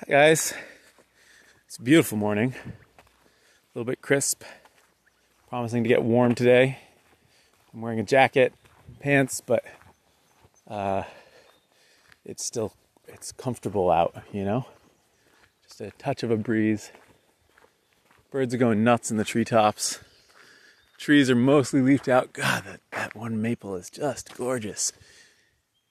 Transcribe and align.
Hi 0.00 0.06
guys, 0.08 0.54
it's 1.66 1.76
a 1.76 1.82
beautiful 1.82 2.16
morning, 2.16 2.54
a 2.54 2.70
little 3.74 3.84
bit 3.84 4.00
crisp, 4.00 4.44
promising 5.48 5.82
to 5.82 5.88
get 5.88 6.04
warm 6.04 6.36
today. 6.36 6.78
I'm 7.74 7.80
wearing 7.80 7.98
a 7.98 8.04
jacket, 8.04 8.52
pants, 9.00 9.42
but 9.44 9.64
uh, 10.68 11.02
it's 12.24 12.44
still 12.44 12.74
it's 13.08 13.32
comfortable 13.32 13.90
out, 13.90 14.14
you 14.30 14.44
know. 14.44 14.66
Just 15.64 15.80
a 15.80 15.90
touch 15.98 16.22
of 16.22 16.30
a 16.30 16.36
breeze. 16.36 16.92
Birds 18.30 18.54
are 18.54 18.58
going 18.58 18.84
nuts 18.84 19.10
in 19.10 19.16
the 19.16 19.24
treetops. 19.24 19.98
Trees 20.96 21.28
are 21.28 21.34
mostly 21.34 21.80
leafed 21.82 22.06
out. 22.06 22.32
God, 22.32 22.62
that, 22.66 22.80
that 22.92 23.16
one 23.16 23.42
maple 23.42 23.74
is 23.74 23.90
just 23.90 24.36
gorgeous. 24.36 24.92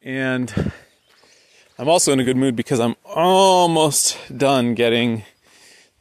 And 0.02 0.71
I'm 1.80 1.89
also 1.89 2.12
in 2.12 2.20
a 2.20 2.23
good 2.23 2.38
mood 2.38 2.55
because 2.55 2.80
I'm 2.80 2.96
almost 3.05 4.18
done 4.36 4.74
getting 4.74 5.25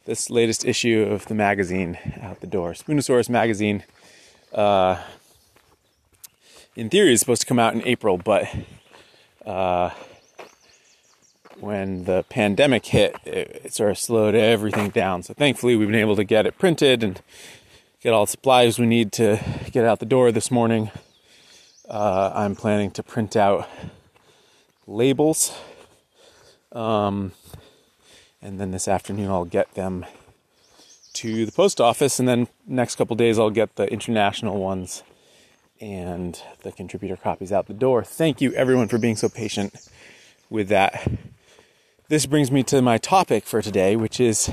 this 0.05 0.31
latest 0.31 0.65
issue 0.65 1.03
of 1.03 1.27
the 1.27 1.35
magazine 1.35 1.99
out 2.19 2.39
the 2.39 2.47
door. 2.47 2.71
Spoonesaurus 2.71 3.29
magazine, 3.29 3.83
uh, 4.53 4.99
in 6.75 6.89
theory, 6.89 7.13
is 7.13 7.19
supposed 7.19 7.41
to 7.41 7.47
come 7.47 7.59
out 7.59 7.75
in 7.75 7.83
April, 7.83 8.17
but 8.17 8.47
uh, 9.45 9.91
when 11.59 12.05
the 12.05 12.25
pandemic 12.27 12.87
hit, 12.87 13.15
it, 13.23 13.61
it 13.65 13.73
sort 13.75 13.91
of 13.91 13.99
slowed 13.99 14.33
everything 14.33 14.89
down. 14.89 15.21
So 15.21 15.35
thankfully, 15.35 15.75
we've 15.75 15.87
been 15.87 15.99
able 15.99 16.15
to 16.15 16.23
get 16.23 16.47
it 16.47 16.57
printed 16.57 17.03
and 17.03 17.21
get 18.01 18.13
all 18.13 18.25
the 18.25 18.31
supplies 18.31 18.79
we 18.79 18.87
need 18.87 19.11
to 19.11 19.39
get 19.71 19.85
out 19.85 19.99
the 19.99 20.07
door 20.07 20.31
this 20.31 20.49
morning. 20.49 20.89
Uh, 21.87 22.31
I'm 22.33 22.55
planning 22.55 22.89
to 22.91 23.03
print 23.03 23.35
out 23.35 23.69
labels. 24.87 25.51
Um, 26.77 27.31
and 28.39 28.59
then 28.59 28.69
this 28.69 28.87
afternoon 28.87 29.31
I'll 29.31 29.45
get 29.45 29.73
them 29.73 30.05
to 31.13 31.43
the 31.43 31.51
post 31.51 31.81
office, 31.81 32.19
and 32.19 32.27
then 32.27 32.47
next 32.67 32.97
couple 32.97 33.15
days 33.15 33.39
I'll 33.39 33.49
get 33.49 33.75
the 33.77 33.91
international 33.91 34.59
ones 34.59 35.01
and 35.81 36.39
the 36.61 36.71
contributor 36.71 37.15
copies 37.15 37.51
out 37.51 37.65
the 37.65 37.73
door. 37.73 38.03
Thank 38.03 38.41
you 38.41 38.53
everyone 38.53 38.87
for 38.89 38.99
being 38.99 39.15
so 39.15 39.27
patient 39.27 39.89
with 40.51 40.69
that. 40.69 41.09
This 42.09 42.27
brings 42.27 42.51
me 42.51 42.61
to 42.63 42.81
my 42.83 42.99
topic 42.99 43.45
for 43.45 43.63
today, 43.63 43.95
which 43.95 44.19
is 44.19 44.47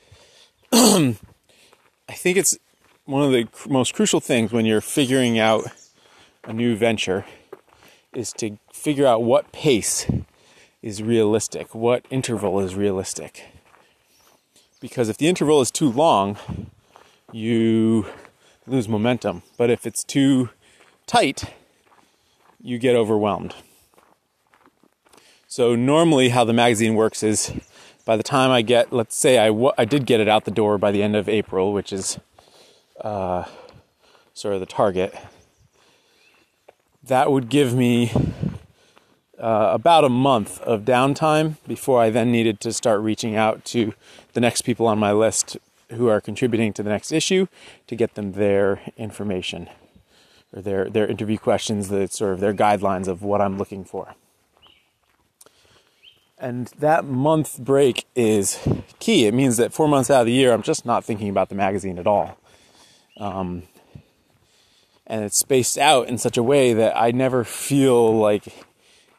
I 0.72 1.16
think 2.12 2.36
it's 2.36 2.56
one 3.06 3.24
of 3.24 3.32
the 3.32 3.48
most 3.68 3.92
crucial 3.92 4.20
things 4.20 4.52
when 4.52 4.66
you're 4.66 4.80
figuring 4.80 5.36
out 5.36 5.64
a 6.44 6.52
new 6.52 6.76
venture 6.76 7.24
is 8.14 8.32
to 8.34 8.56
figure 8.72 9.06
out 9.06 9.24
what 9.24 9.50
pace 9.50 10.06
is 10.86 11.02
realistic, 11.02 11.74
what 11.74 12.06
interval 12.10 12.60
is 12.60 12.76
realistic. 12.76 13.48
Because 14.80 15.08
if 15.08 15.18
the 15.18 15.26
interval 15.26 15.60
is 15.60 15.72
too 15.72 15.90
long, 15.90 16.38
you 17.32 18.06
lose 18.68 18.88
momentum. 18.88 19.42
But 19.56 19.68
if 19.68 19.84
it's 19.84 20.04
too 20.04 20.50
tight, 21.04 21.52
you 22.62 22.78
get 22.78 22.94
overwhelmed. 22.94 23.56
So, 25.48 25.74
normally, 25.74 26.28
how 26.28 26.44
the 26.44 26.52
magazine 26.52 26.94
works 26.94 27.24
is 27.24 27.52
by 28.04 28.16
the 28.16 28.22
time 28.22 28.52
I 28.52 28.62
get, 28.62 28.92
let's 28.92 29.16
say 29.16 29.38
I, 29.38 29.48
w- 29.48 29.72
I 29.76 29.84
did 29.84 30.06
get 30.06 30.20
it 30.20 30.28
out 30.28 30.44
the 30.44 30.52
door 30.52 30.78
by 30.78 30.92
the 30.92 31.02
end 31.02 31.16
of 31.16 31.28
April, 31.28 31.72
which 31.72 31.92
is 31.92 32.16
uh, 33.00 33.42
sort 34.34 34.54
of 34.54 34.60
the 34.60 34.66
target, 34.66 35.12
that 37.02 37.32
would 37.32 37.48
give 37.48 37.74
me 37.74 38.12
uh, 39.38 39.70
about 39.72 40.04
a 40.04 40.08
month 40.08 40.60
of 40.60 40.82
downtime 40.82 41.56
before 41.66 42.00
I 42.00 42.10
then 42.10 42.32
needed 42.32 42.60
to 42.60 42.72
start 42.72 43.00
reaching 43.00 43.36
out 43.36 43.64
to 43.66 43.94
the 44.32 44.40
next 44.40 44.62
people 44.62 44.86
on 44.86 44.98
my 44.98 45.12
list 45.12 45.56
who 45.90 46.08
are 46.08 46.20
contributing 46.20 46.72
to 46.72 46.82
the 46.82 46.90
next 46.90 47.12
issue 47.12 47.46
to 47.86 47.94
get 47.94 48.14
them 48.14 48.32
their 48.32 48.80
information 48.96 49.68
or 50.52 50.62
their, 50.62 50.88
their 50.88 51.06
interview 51.06 51.38
questions, 51.38 51.88
that 51.88 52.12
sort 52.12 52.32
of 52.32 52.40
their 52.40 52.54
guidelines 52.54 53.08
of 53.08 53.22
what 53.22 53.40
I'm 53.40 53.58
looking 53.58 53.84
for. 53.84 54.14
And 56.38 56.66
that 56.78 57.04
month 57.04 57.58
break 57.58 58.06
is 58.14 58.58
key. 58.98 59.26
It 59.26 59.32
means 59.32 59.56
that 59.56 59.72
four 59.72 59.88
months 59.88 60.10
out 60.10 60.20
of 60.20 60.26
the 60.26 60.32
year, 60.32 60.52
I'm 60.52 60.62
just 60.62 60.84
not 60.84 61.04
thinking 61.04 61.28
about 61.28 61.48
the 61.48 61.54
magazine 61.54 61.98
at 61.98 62.06
all. 62.06 62.38
Um, 63.16 63.62
and 65.06 65.24
it's 65.24 65.38
spaced 65.38 65.78
out 65.78 66.08
in 66.08 66.18
such 66.18 66.36
a 66.36 66.42
way 66.42 66.74
that 66.74 66.96
I 66.96 67.10
never 67.10 67.44
feel 67.44 68.18
like 68.18 68.66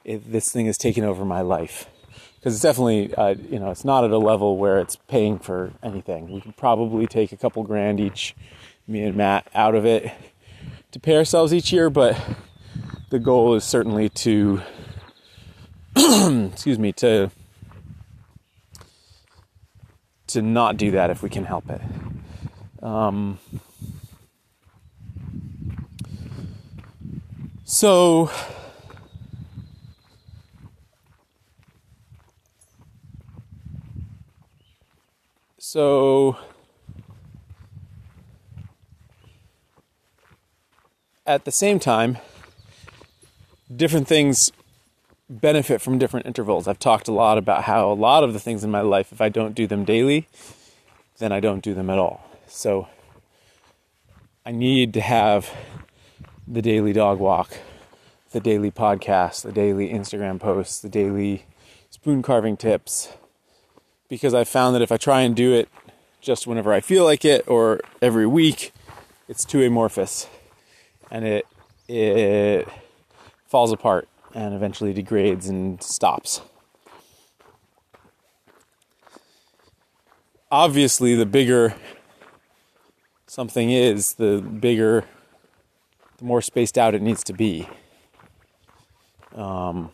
it, 0.07 0.31
this 0.31 0.51
thing 0.51 0.65
is 0.65 0.77
taking 0.77 1.03
over 1.03 1.23
my 1.23 1.41
life. 1.41 1.87
Because 2.39 2.53
it's 2.53 2.63
definitely, 2.63 3.13
uh, 3.15 3.35
you 3.51 3.59
know, 3.59 3.69
it's 3.69 3.83
not 3.83 4.03
at 4.03 4.11
a 4.11 4.17
level 4.17 4.57
where 4.57 4.79
it's 4.79 4.95
paying 4.95 5.37
for 5.37 5.73
anything. 5.83 6.31
We 6.31 6.39
could 6.39 6.55
probably 6.55 7.05
take 7.05 7.31
a 7.31 7.37
couple 7.37 7.61
grand 7.63 7.99
each, 7.99 8.35
me 8.87 9.03
and 9.03 9.15
Matt, 9.15 9.47
out 9.53 9.75
of 9.75 9.85
it 9.85 10.11
to 10.91 10.99
pay 10.99 11.17
ourselves 11.17 11.53
each 11.53 11.73
year, 11.73 11.89
but 11.89 12.17
the 13.09 13.19
goal 13.19 13.55
is 13.55 13.65
certainly 13.65 14.07
to, 14.09 14.61
excuse 15.95 16.79
me, 16.79 16.93
to 16.93 17.29
to 20.27 20.41
not 20.41 20.75
do 20.75 20.91
that 20.91 21.09
if 21.09 21.23
we 21.23 21.29
can 21.29 21.45
help 21.45 21.69
it. 21.69 21.81
Um, 22.83 23.39
so 27.63 28.29
So 35.77 36.35
at 41.23 41.45
the 41.45 41.51
same 41.51 41.77
time, 41.77 42.17
different 43.75 44.07
things 44.07 44.51
benefit 45.29 45.79
from 45.79 45.99
different 45.99 46.25
intervals. 46.25 46.67
I've 46.67 46.79
talked 46.79 47.07
a 47.07 47.11
lot 47.11 47.37
about 47.37 47.65
how 47.65 47.91
a 47.91 47.93
lot 47.93 48.23
of 48.23 48.33
the 48.33 48.39
things 48.39 48.63
in 48.63 48.71
my 48.71 48.81
life, 48.81 49.11
if 49.11 49.21
I 49.21 49.29
don't 49.29 49.53
do 49.53 49.67
them 49.67 49.85
daily, 49.85 50.27
then 51.19 51.31
I 51.31 51.39
don't 51.39 51.63
do 51.63 51.75
them 51.75 51.91
at 51.91 51.99
all. 51.99 52.27
So 52.47 52.87
I 54.47 54.53
need 54.53 54.95
to 54.95 55.01
have 55.01 55.55
the 56.47 56.63
daily 56.63 56.91
dog 56.91 57.19
walk, 57.19 57.55
the 58.31 58.39
daily 58.39 58.71
podcast, 58.71 59.43
the 59.43 59.51
daily 59.51 59.89
Instagram 59.89 60.39
posts, 60.39 60.79
the 60.79 60.89
daily 60.89 61.45
spoon 61.91 62.23
carving 62.23 62.57
tips, 62.57 63.09
because 64.09 64.33
I 64.33 64.43
found 64.43 64.75
that 64.75 64.81
if 64.81 64.91
I 64.91 64.97
try 64.97 65.21
and 65.21 65.35
do 65.35 65.53
it 65.53 65.69
just 66.21 66.47
whenever 66.47 66.73
I 66.73 66.81
feel 66.81 67.03
like 67.03 67.25
it 67.25 67.47
or 67.47 67.79
every 68.01 68.25
week, 68.25 68.73
it's 69.27 69.45
too 69.45 69.63
amorphous 69.63 70.27
and 71.11 71.25
it 71.25 71.47
it 71.87 72.67
falls 73.47 73.71
apart 73.71 74.07
and 74.33 74.53
eventually 74.53 74.93
degrades 74.93 75.47
and 75.47 75.81
stops. 75.81 76.41
Obviously, 80.49 81.15
the 81.15 81.25
bigger 81.25 81.75
something 83.25 83.69
is, 83.69 84.13
the 84.13 84.41
bigger, 84.41 85.03
the 86.17 86.25
more 86.25 86.41
spaced 86.41 86.77
out 86.77 86.95
it 86.95 87.01
needs 87.01 87.23
to 87.25 87.33
be. 87.33 87.67
Um, 89.35 89.91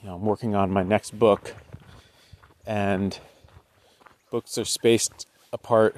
you 0.00 0.08
know, 0.08 0.16
I'm 0.16 0.22
working 0.22 0.54
on 0.54 0.70
my 0.70 0.82
next 0.82 1.18
book 1.18 1.54
and 2.66 3.18
books 4.30 4.58
are 4.58 4.64
spaced 4.64 5.26
apart 5.52 5.96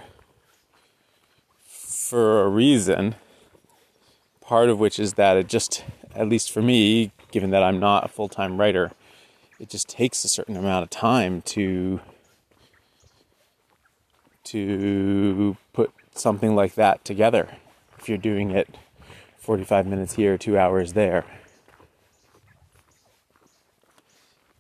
for 1.65 2.43
a 2.43 2.49
reason. 2.49 3.15
Part 4.41 4.69
of 4.69 4.78
which 4.78 4.99
is 4.99 5.15
that 5.15 5.37
it 5.37 5.49
just, 5.49 5.84
at 6.15 6.28
least 6.28 6.53
for 6.53 6.62
me, 6.62 7.10
given 7.32 7.50
that 7.50 7.62
I'm 7.62 7.81
not 7.81 8.04
a 8.04 8.09
full 8.09 8.28
time 8.28 8.59
writer, 8.59 8.93
it 9.59 9.69
just 9.69 9.88
takes 9.88 10.24
a 10.24 10.28
certain 10.28 10.57
amount 10.57 10.83
of 10.83 10.91
time 10.91 11.42
to 11.42 12.01
to 14.45 15.57
put 15.72 15.92
something 16.15 16.54
like 16.54 16.77
that 16.77 17.04
together 17.04 17.57
if 17.98 18.09
you're 18.09 18.16
doing 18.16 18.53
it 18.53 18.77
45 19.39 19.86
minutes 19.86 20.15
here, 20.15 20.39
2 20.39 20.57
hours 20.57 20.92
there. 20.92 21.24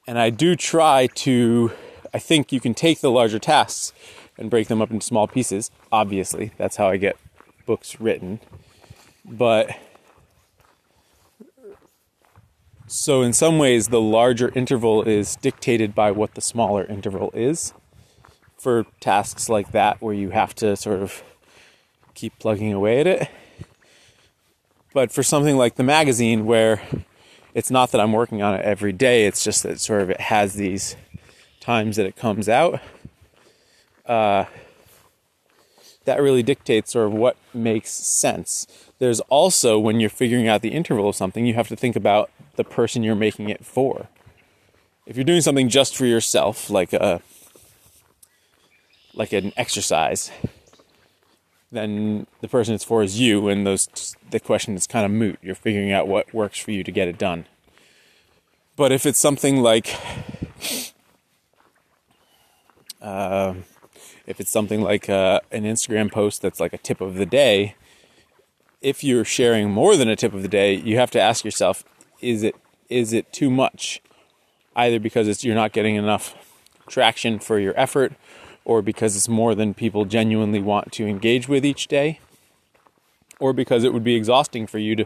And 0.08 0.18
I 0.18 0.30
do 0.30 0.56
try 0.56 1.06
to 1.06 1.72
I 2.16 2.18
think 2.18 2.50
you 2.50 2.60
can 2.60 2.72
take 2.72 3.02
the 3.02 3.10
larger 3.10 3.38
tasks 3.38 3.92
and 4.38 4.48
break 4.48 4.68
them 4.68 4.80
up 4.80 4.90
into 4.90 5.04
small 5.04 5.28
pieces. 5.28 5.70
Obviously, 5.92 6.50
that's 6.56 6.76
how 6.76 6.88
I 6.88 6.96
get 6.96 7.18
books 7.66 8.00
written. 8.00 8.40
But 9.22 9.68
so, 12.86 13.20
in 13.20 13.34
some 13.34 13.58
ways, 13.58 13.88
the 13.88 14.00
larger 14.00 14.50
interval 14.54 15.02
is 15.02 15.36
dictated 15.36 15.94
by 15.94 16.10
what 16.10 16.36
the 16.36 16.40
smaller 16.40 16.86
interval 16.86 17.32
is 17.34 17.74
for 18.56 18.86
tasks 18.98 19.50
like 19.50 19.72
that, 19.72 20.00
where 20.00 20.14
you 20.14 20.30
have 20.30 20.54
to 20.54 20.74
sort 20.74 21.02
of 21.02 21.22
keep 22.14 22.38
plugging 22.38 22.72
away 22.72 23.00
at 23.00 23.06
it. 23.06 23.30
But 24.94 25.12
for 25.12 25.22
something 25.22 25.58
like 25.58 25.74
the 25.74 25.82
magazine, 25.82 26.46
where 26.46 26.80
it's 27.56 27.70
not 27.70 27.90
that 27.92 28.02
I'm 28.02 28.12
working 28.12 28.42
on 28.42 28.54
it 28.54 28.62
every 28.66 28.92
day. 28.92 29.26
It's 29.26 29.42
just 29.42 29.62
that 29.62 29.80
sort 29.80 30.02
of 30.02 30.10
it 30.10 30.20
has 30.20 30.54
these 30.54 30.94
times 31.66 31.96
that 31.96 32.06
it 32.06 32.14
comes 32.14 32.48
out. 32.48 32.80
Uh, 34.06 34.44
that 36.04 36.22
really 36.22 36.44
dictates 36.44 36.92
sort 36.92 37.08
of 37.08 37.12
what 37.12 37.36
makes 37.52 37.90
sense. 37.90 38.68
There's 39.00 39.18
also 39.22 39.76
when 39.76 39.98
you're 39.98 40.08
figuring 40.08 40.46
out 40.46 40.62
the 40.62 40.68
interval 40.68 41.08
of 41.08 41.16
something, 41.16 41.44
you 41.44 41.54
have 41.54 41.66
to 41.66 41.74
think 41.74 41.96
about 41.96 42.30
the 42.54 42.62
person 42.62 43.02
you're 43.02 43.16
making 43.16 43.48
it 43.48 43.64
for. 43.64 44.06
If 45.06 45.16
you're 45.16 45.24
doing 45.24 45.40
something 45.40 45.68
just 45.68 45.96
for 45.96 46.06
yourself, 46.06 46.70
like 46.70 46.92
a 46.92 47.20
like 49.12 49.32
an 49.32 49.52
exercise, 49.56 50.30
then 51.72 52.28
the 52.40 52.48
person 52.48 52.74
it's 52.74 52.84
for 52.84 53.02
is 53.02 53.18
you, 53.18 53.48
and 53.48 53.66
those 53.66 54.14
the 54.30 54.38
question 54.38 54.76
is 54.76 54.86
kind 54.86 55.04
of 55.04 55.10
moot. 55.10 55.38
You're 55.42 55.56
figuring 55.56 55.90
out 55.90 56.06
what 56.06 56.32
works 56.32 56.60
for 56.60 56.70
you 56.70 56.84
to 56.84 56.92
get 56.92 57.08
it 57.08 57.18
done. 57.18 57.46
But 58.76 58.92
if 58.92 59.04
it's 59.06 59.18
something 59.18 59.62
like, 59.62 59.96
uh, 63.06 63.54
if 64.26 64.40
it's 64.40 64.50
something 64.50 64.82
like 64.82 65.08
uh, 65.08 65.40
an 65.52 65.62
Instagram 65.62 66.10
post 66.10 66.42
that's 66.42 66.58
like 66.58 66.72
a 66.72 66.78
tip 66.78 67.00
of 67.00 67.14
the 67.14 67.24
day, 67.24 67.76
if 68.82 69.04
you're 69.04 69.24
sharing 69.24 69.70
more 69.70 69.96
than 69.96 70.08
a 70.08 70.16
tip 70.16 70.34
of 70.34 70.42
the 70.42 70.48
day, 70.48 70.74
you 70.74 70.98
have 70.98 71.10
to 71.12 71.20
ask 71.20 71.44
yourself: 71.44 71.84
Is 72.20 72.42
it 72.42 72.56
is 72.88 73.12
it 73.12 73.32
too 73.32 73.48
much? 73.48 74.02
Either 74.74 74.98
because 74.98 75.28
it's 75.28 75.44
you're 75.44 75.54
not 75.54 75.72
getting 75.72 75.94
enough 75.94 76.34
traction 76.88 77.38
for 77.38 77.58
your 77.58 77.72
effort, 77.78 78.12
or 78.64 78.82
because 78.82 79.16
it's 79.16 79.28
more 79.28 79.54
than 79.54 79.72
people 79.72 80.04
genuinely 80.04 80.60
want 80.60 80.92
to 80.92 81.06
engage 81.06 81.48
with 81.48 81.64
each 81.64 81.86
day, 81.86 82.20
or 83.38 83.52
because 83.52 83.84
it 83.84 83.94
would 83.94 84.04
be 84.04 84.16
exhausting 84.16 84.66
for 84.66 84.78
you 84.78 84.96
to 84.96 85.04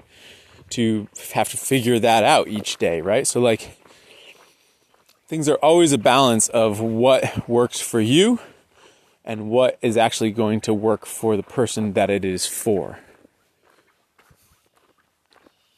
to 0.70 1.08
have 1.35 1.50
to 1.50 1.56
figure 1.56 1.99
that 1.99 2.25
out 2.25 2.49
each 2.49 2.79
day, 2.79 3.00
right? 3.03 3.26
So 3.26 3.41
like 3.41 3.80
things 5.31 5.49
are 5.49 5.59
always 5.62 5.93
a 5.93 5.99
balance 5.99 6.49
of 6.49 6.81
what 6.81 7.49
works 7.49 7.81
for 7.81 8.00
you 8.00 8.41
and 9.25 9.49
what 9.49 9.79
is 9.81 9.97
actually 9.97 10.32
going 10.32 10.61
to 10.61 10.75
work 10.75 11.06
for 11.06 11.37
the 11.37 11.43
person 11.44 11.93
that 11.93 12.11
it 12.11 12.25
is 12.25 12.47
for. 12.47 12.99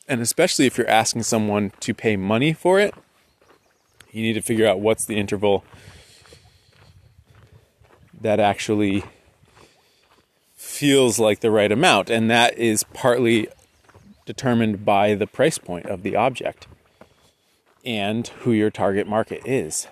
And 0.09 0.23
especially 0.23 0.65
if 0.65 0.79
you're 0.79 0.89
asking 0.89 1.25
someone 1.25 1.71
to 1.81 1.93
pay 1.93 2.17
money 2.17 2.55
for 2.55 2.81
it, 2.81 2.95
you 4.11 4.23
need 4.23 4.33
to 4.33 4.41
figure 4.41 4.67
out 4.67 4.81
what's 4.81 5.05
the 5.05 5.19
interval 5.19 5.65
that 8.19 8.41
actually 8.41 9.05
feels 10.57 11.19
like 11.19 11.41
the 11.41 11.51
right 11.51 11.71
amount. 11.71 12.09
And 12.09 12.31
that 12.31 12.57
is 12.57 12.85
partly 12.95 13.49
determined 14.25 14.87
by 14.87 15.15
the 15.15 15.27
price 15.27 15.59
point 15.59 15.85
of 15.85 16.03
the 16.03 16.17
object 16.17 16.67
and 17.85 18.29
who 18.29 18.53
your 18.53 18.71
target 18.71 19.07
market 19.07 19.43
is. 19.45 19.87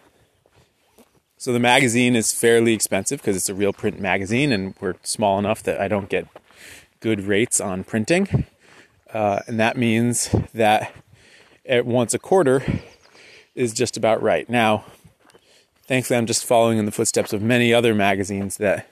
So 1.36 1.52
the 1.52 1.58
magazine 1.58 2.16
is 2.16 2.34
fairly 2.34 2.74
expensive 2.74 3.20
because 3.20 3.36
it's 3.36 3.48
a 3.48 3.54
real 3.54 3.72
print 3.72 3.98
magazine 3.98 4.52
and 4.52 4.74
we're 4.80 4.96
small 5.02 5.38
enough 5.38 5.62
that 5.62 5.80
I 5.80 5.88
don't 5.88 6.08
get 6.08 6.26
good 7.00 7.22
rates 7.22 7.60
on 7.60 7.82
printing. 7.82 8.46
Uh, 9.12 9.40
and 9.46 9.58
that 9.58 9.76
means 9.76 10.34
that 10.52 10.92
at 11.66 11.86
once 11.86 12.12
a 12.14 12.18
quarter 12.18 12.62
is 13.54 13.72
just 13.72 13.96
about 13.96 14.22
right. 14.22 14.48
Now, 14.48 14.84
thankfully, 15.86 16.18
I'm 16.18 16.26
just 16.26 16.44
following 16.44 16.78
in 16.78 16.84
the 16.84 16.92
footsteps 16.92 17.32
of 17.32 17.42
many 17.42 17.72
other 17.72 17.94
magazines 17.94 18.58
that 18.58 18.86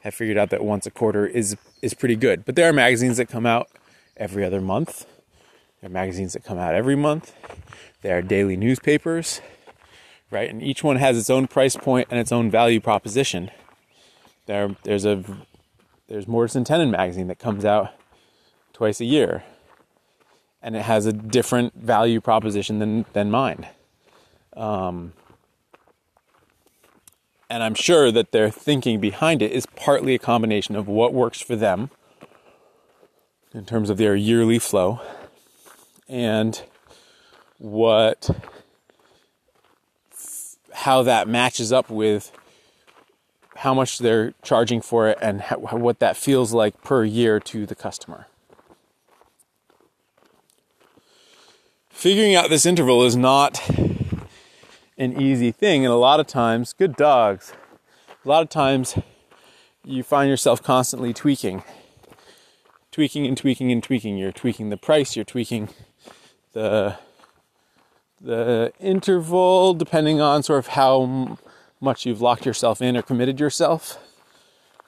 have 0.00 0.14
figured 0.14 0.38
out 0.38 0.50
that 0.50 0.64
once 0.64 0.86
a 0.86 0.90
quarter 0.90 1.26
is 1.26 1.56
is 1.82 1.94
pretty 1.94 2.16
good. 2.16 2.44
But 2.44 2.54
there 2.54 2.68
are 2.68 2.72
magazines 2.72 3.16
that 3.16 3.26
come 3.26 3.44
out 3.44 3.68
every 4.16 4.44
other 4.44 4.60
month. 4.60 5.04
Are 5.86 5.88
magazines 5.88 6.32
that 6.32 6.42
come 6.42 6.58
out 6.58 6.74
every 6.74 6.96
month. 6.96 7.32
There 8.02 8.18
are 8.18 8.22
daily 8.22 8.56
newspapers, 8.56 9.40
right? 10.32 10.50
And 10.50 10.60
each 10.60 10.82
one 10.82 10.96
has 10.96 11.16
its 11.16 11.30
own 11.30 11.46
price 11.46 11.76
point 11.76 12.08
and 12.10 12.18
its 12.18 12.32
own 12.32 12.50
value 12.50 12.80
proposition. 12.80 13.52
There, 14.46 14.74
there's 14.82 15.04
a 15.04 15.22
there's 16.08 16.26
Mortise 16.26 16.56
and 16.56 16.66
Tenon 16.66 16.90
magazine 16.90 17.28
that 17.28 17.38
comes 17.38 17.64
out 17.64 17.90
twice 18.72 19.00
a 19.00 19.04
year, 19.04 19.44
and 20.60 20.74
it 20.74 20.82
has 20.82 21.06
a 21.06 21.12
different 21.12 21.74
value 21.76 22.20
proposition 22.20 22.80
than 22.80 23.04
than 23.12 23.30
mine. 23.30 23.68
Um, 24.56 25.12
and 27.48 27.62
I'm 27.62 27.76
sure 27.76 28.10
that 28.10 28.32
their 28.32 28.50
thinking 28.50 28.98
behind 28.98 29.40
it 29.40 29.52
is 29.52 29.66
partly 29.76 30.16
a 30.16 30.18
combination 30.18 30.74
of 30.74 30.88
what 30.88 31.14
works 31.14 31.40
for 31.40 31.54
them 31.54 31.90
in 33.54 33.64
terms 33.64 33.88
of 33.88 33.98
their 33.98 34.16
yearly 34.16 34.58
flow 34.58 35.00
and 36.08 36.62
what 37.58 38.30
how 40.72 41.02
that 41.02 41.26
matches 41.26 41.72
up 41.72 41.88
with 41.88 42.30
how 43.56 43.72
much 43.72 43.98
they're 43.98 44.34
charging 44.42 44.80
for 44.80 45.08
it 45.08 45.18
and 45.22 45.40
how, 45.40 45.56
what 45.56 45.98
that 45.98 46.16
feels 46.16 46.52
like 46.52 46.82
per 46.82 47.04
year 47.04 47.40
to 47.40 47.66
the 47.66 47.74
customer. 47.74 48.26
Figuring 51.88 52.34
out 52.34 52.50
this 52.50 52.66
interval 52.66 53.04
is 53.04 53.16
not 53.16 53.66
an 54.98 55.20
easy 55.20 55.50
thing. 55.50 55.84
And 55.84 55.92
a 55.92 55.96
lot 55.96 56.20
of 56.20 56.26
times, 56.26 56.74
good 56.74 56.94
dogs, 56.94 57.54
a 58.24 58.28
lot 58.28 58.42
of 58.42 58.50
times 58.50 58.98
you 59.82 60.02
find 60.02 60.28
yourself 60.28 60.62
constantly 60.62 61.14
tweaking, 61.14 61.62
tweaking 62.92 63.26
and 63.26 63.36
tweaking 63.36 63.72
and 63.72 63.82
tweaking. 63.82 64.18
You're 64.18 64.32
tweaking 64.32 64.68
the 64.68 64.76
price, 64.76 65.16
you're 65.16 65.24
tweaking 65.24 65.70
the 66.56 66.96
the 68.18 68.72
interval 68.80 69.74
depending 69.74 70.22
on 70.22 70.42
sort 70.42 70.58
of 70.58 70.68
how 70.68 71.36
much 71.82 72.06
you've 72.06 72.22
locked 72.22 72.46
yourself 72.46 72.80
in 72.80 72.96
or 72.96 73.02
committed 73.02 73.38
yourself. 73.38 73.98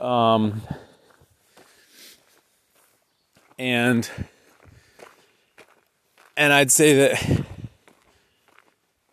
Um, 0.00 0.62
and 3.58 4.08
and 6.38 6.54
I'd 6.54 6.72
say 6.72 6.94
that 6.96 7.44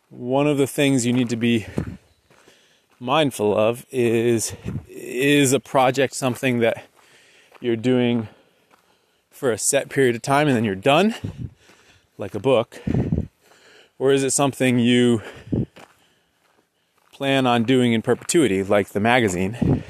one 0.09 0.47
of 0.47 0.57
the 0.57 0.67
things 0.67 1.05
you 1.05 1.11
need 1.11 1.27
to 1.27 1.35
be 1.35 1.65
mindful 3.01 3.53
of 3.53 3.85
is 3.91 4.55
is 4.87 5.51
a 5.51 5.59
project 5.59 6.13
something 6.13 6.59
that 6.59 6.85
you're 7.59 7.75
doing 7.75 8.29
for 9.29 9.51
a 9.51 9.57
set 9.57 9.89
period 9.89 10.15
of 10.15 10.21
time 10.21 10.47
and 10.47 10.55
then 10.55 10.63
you're 10.63 10.73
done 10.73 11.13
like 12.17 12.35
a 12.35 12.39
book 12.39 12.81
or 13.97 14.11
is 14.11 14.23
it 14.23 14.31
something 14.31 14.79
you 14.79 15.21
plan 17.11 17.47
on 17.47 17.63
doing 17.63 17.93
in 17.93 18.01
perpetuity 18.01 18.63
like 18.63 18.89
the 18.89 18.99
magazine 18.99 19.83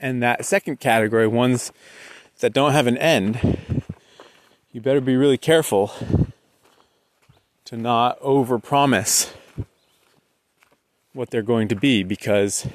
and 0.00 0.22
that 0.22 0.44
second 0.44 0.80
category 0.80 1.26
ones 1.26 1.72
that 2.40 2.52
don't 2.52 2.72
have 2.72 2.86
an 2.86 2.98
end 2.98 3.58
you 4.72 4.80
better 4.80 5.00
be 5.00 5.16
really 5.16 5.38
careful 5.38 5.92
to 7.64 7.76
not 7.76 8.20
overpromise 8.20 9.32
what 11.12 11.30
they're 11.30 11.42
going 11.42 11.66
to 11.66 11.74
be 11.74 12.02
because 12.02 12.66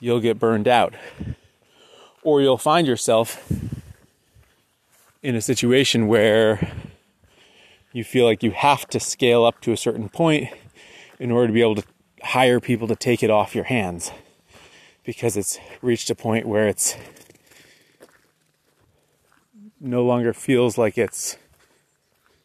you'll 0.00 0.20
get 0.20 0.38
burned 0.38 0.66
out. 0.66 0.94
Or 2.22 2.40
you'll 2.40 2.58
find 2.58 2.86
yourself 2.86 3.46
in 5.24 5.34
a 5.34 5.40
situation 5.40 6.06
where 6.06 6.70
you 7.94 8.04
feel 8.04 8.26
like 8.26 8.42
you 8.42 8.50
have 8.50 8.86
to 8.86 9.00
scale 9.00 9.42
up 9.46 9.58
to 9.62 9.72
a 9.72 9.76
certain 9.76 10.10
point 10.10 10.50
in 11.18 11.30
order 11.30 11.46
to 11.46 11.52
be 11.54 11.62
able 11.62 11.76
to 11.76 11.84
hire 12.22 12.60
people 12.60 12.86
to 12.86 12.94
take 12.94 13.22
it 13.22 13.30
off 13.30 13.54
your 13.54 13.64
hands 13.64 14.12
because 15.02 15.34
it's 15.34 15.58
reached 15.80 16.10
a 16.10 16.14
point 16.14 16.46
where 16.46 16.68
it's 16.68 16.98
no 19.80 20.04
longer 20.04 20.34
feels 20.34 20.76
like 20.76 20.98
it's 20.98 21.38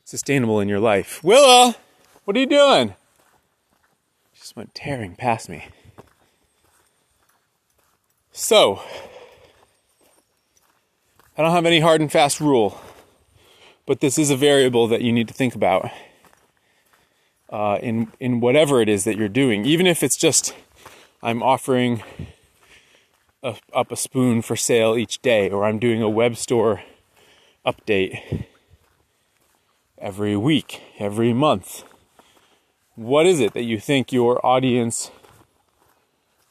sustainable 0.05 0.61
in 0.61 0.69
your 0.69 0.79
life. 0.79 1.21
Willa, 1.21 1.75
what 2.23 2.37
are 2.37 2.39
you 2.39 2.45
doing? 2.45 2.95
She 4.31 4.39
just 4.39 4.55
went 4.55 4.73
tearing 4.73 5.17
past 5.17 5.49
me. 5.49 5.67
So, 8.31 8.81
I 11.39 11.41
don't 11.41 11.51
have 11.51 11.65
any 11.65 11.79
hard 11.79 12.01
and 12.01 12.11
fast 12.11 12.41
rule, 12.41 12.81
but 13.85 14.01
this 14.01 14.17
is 14.17 14.29
a 14.29 14.35
variable 14.35 14.89
that 14.89 15.01
you 15.01 15.13
need 15.13 15.29
to 15.29 15.33
think 15.33 15.55
about 15.55 15.89
uh, 17.49 17.79
in 17.81 18.11
in 18.19 18.41
whatever 18.41 18.81
it 18.81 18.89
is 18.89 19.05
that 19.05 19.15
you're 19.15 19.29
doing, 19.29 19.63
even 19.63 19.87
if 19.87 20.03
it's 20.03 20.17
just 20.17 20.53
I'm 21.23 21.41
offering 21.41 22.03
a, 23.41 23.55
up 23.73 23.89
a 23.89 23.95
spoon 23.95 24.41
for 24.41 24.57
sale 24.57 24.97
each 24.97 25.21
day, 25.21 25.49
or 25.49 25.63
I'm 25.63 25.79
doing 25.79 26.01
a 26.01 26.09
web 26.09 26.35
store 26.35 26.83
update 27.65 28.43
every 29.97 30.35
week, 30.35 30.81
every 30.99 31.31
month? 31.31 31.85
What 32.95 33.25
is 33.25 33.39
it 33.39 33.53
that 33.53 33.63
you 33.63 33.79
think 33.79 34.11
your 34.11 34.45
audience 34.45 35.09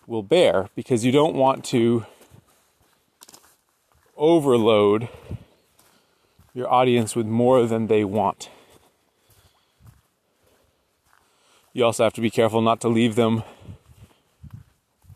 will 0.07 0.23
bear? 0.23 0.71
Because 0.75 1.05
you 1.05 1.13
don't 1.13 1.35
want 1.35 1.63
to 1.67 2.07
overload 4.19 5.09
your 6.53 6.71
audience 6.71 7.17
with 7.17 7.27
more 7.27 7.67
than 7.67 7.87
they 7.87 8.05
want. 8.05 8.51
You 11.73 11.85
also 11.85 12.05
have 12.05 12.15
to 12.15 12.21
be 12.21 12.31
careful 12.31 12.61
not 12.61 12.81
to 12.81 12.89
leave 12.89 13.15
them 13.15 13.45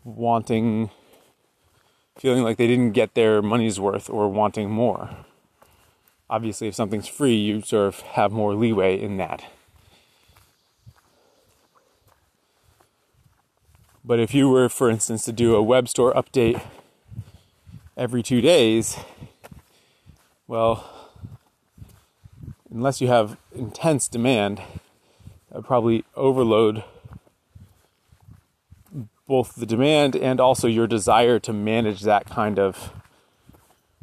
wanting, 0.05 0.89
feeling 2.17 2.43
like 2.43 2.57
they 2.57 2.67
didn't 2.67 2.93
get 2.93 3.13
their 3.13 3.41
money's 3.41 3.79
worth 3.79 4.09
or 4.09 4.29
wanting 4.29 4.69
more. 4.69 5.09
Obviously, 6.29 6.69
if 6.69 6.75
something's 6.75 7.07
free, 7.07 7.35
you 7.35 7.61
sort 7.61 7.87
of 7.87 7.99
have 8.01 8.31
more 8.31 8.55
leeway 8.55 8.99
in 8.99 9.17
that. 9.17 9.43
But 14.05 14.19
if 14.19 14.33
you 14.33 14.49
were, 14.49 14.69
for 14.69 14.89
instance, 14.89 15.25
to 15.25 15.31
do 15.31 15.55
a 15.55 15.61
web 15.61 15.87
store 15.87 16.13
update 16.13 16.61
every 17.95 18.23
two 18.23 18.41
days, 18.41 18.97
well, 20.47 20.83
unless 22.71 23.01
you 23.01 23.07
have 23.07 23.37
intense 23.53 24.07
demand, 24.07 24.57
that 25.49 25.57
would 25.57 25.65
probably 25.65 26.03
overload 26.15 26.83
both 29.27 29.55
the 29.55 29.65
demand 29.65 30.15
and 30.15 30.39
also 30.39 30.67
your 30.67 30.87
desire 30.87 31.39
to 31.39 31.53
manage 31.53 32.01
that 32.01 32.25
kind 32.25 32.59
of 32.59 32.91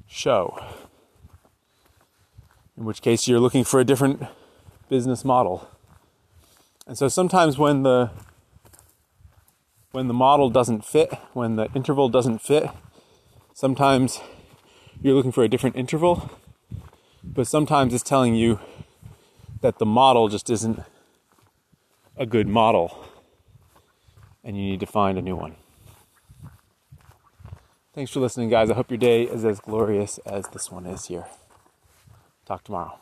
show. 0.06 0.58
In 2.76 2.84
which 2.84 3.02
case, 3.02 3.28
you're 3.28 3.40
looking 3.40 3.64
for 3.64 3.80
a 3.80 3.84
different 3.84 4.22
business 4.88 5.24
model. 5.24 5.68
And 6.86 6.96
so 6.96 7.08
sometimes 7.08 7.58
when 7.58 7.82
the 7.82 8.10
when 9.92 10.06
the 10.06 10.14
model 10.14 10.50
doesn't 10.50 10.84
fit, 10.84 11.12
when 11.32 11.56
the 11.56 11.68
interval 11.74 12.08
doesn't 12.08 12.38
fit, 12.38 12.70
sometimes 13.60 14.22
you're 15.02 15.12
looking 15.12 15.32
for 15.32 15.44
a 15.44 15.48
different 15.48 15.76
interval, 15.76 16.30
but 17.22 17.46
sometimes 17.46 17.92
it's 17.92 18.02
telling 18.02 18.34
you 18.34 18.58
that 19.60 19.78
the 19.78 19.84
model 19.84 20.28
just 20.28 20.48
isn't 20.48 20.80
a 22.16 22.24
good 22.24 22.48
model 22.48 23.06
and 24.42 24.56
you 24.56 24.62
need 24.62 24.80
to 24.80 24.86
find 24.86 25.18
a 25.18 25.22
new 25.22 25.36
one. 25.36 25.56
Thanks 27.92 28.10
for 28.10 28.20
listening, 28.20 28.48
guys. 28.48 28.70
I 28.70 28.74
hope 28.74 28.90
your 28.90 28.96
day 28.96 29.24
is 29.24 29.44
as 29.44 29.60
glorious 29.60 30.16
as 30.24 30.46
this 30.48 30.70
one 30.70 30.86
is 30.86 31.04
here. 31.08 31.26
Talk 32.46 32.64
tomorrow. 32.64 32.98